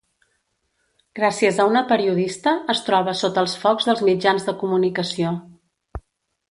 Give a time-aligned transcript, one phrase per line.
[1.19, 5.37] Gràcies a una periodista, es troba sota els focs dels mitjans de comunicació.